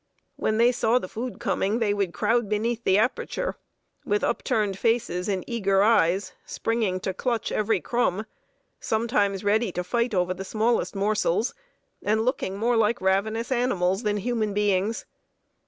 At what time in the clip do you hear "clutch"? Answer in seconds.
7.13-7.51